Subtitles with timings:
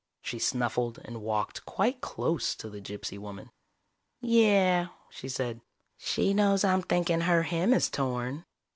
[0.23, 3.51] She snuffled and walked quite close to the gypsy woman.
[4.19, 5.61] "Yeah," she said.
[5.95, 8.45] "She knows I'm thinking her hem is torn."